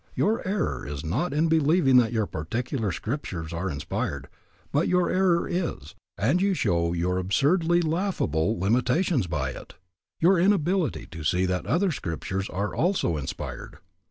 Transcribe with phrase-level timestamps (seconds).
[0.15, 4.29] Your error is not in believing that your particular scriptures are inspired,
[4.71, 9.75] but your error is and you show your absurdly laughable limitations by it
[10.19, 13.77] your inability to see that other scriptures are also inspired.